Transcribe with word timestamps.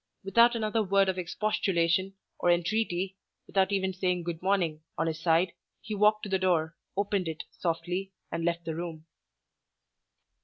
Without 0.23 0.55
another 0.55 0.81
word 0.81 1.09
of 1.09 1.19
expostulation 1.19 2.15
or 2.39 2.49
entreaty, 2.49 3.17
without 3.45 3.71
even 3.71 3.93
saying 3.93 4.23
"Good 4.23 4.41
morning" 4.41 4.81
on 4.97 5.05
his 5.05 5.19
side, 5.21 5.53
he 5.79 5.93
walked 5.93 6.23
to 6.23 6.29
the 6.29 6.39
door, 6.39 6.75
opened 6.97 7.27
it, 7.27 7.43
softly, 7.51 8.11
and 8.31 8.43
left 8.43 8.65
the 8.65 8.73
room. 8.73 9.05